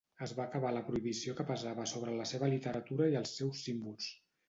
Es 0.27 0.31
va 0.37 0.45
acabar 0.45 0.71
la 0.77 0.81
prohibició 0.87 1.35
que 1.41 1.45
pesava 1.51 1.87
sobre 1.93 2.17
la 2.23 2.27
seva 2.33 2.53
literatura 2.57 3.15
i 3.15 3.23
els 3.25 3.39
seus 3.41 3.65
símbols. 3.69 4.15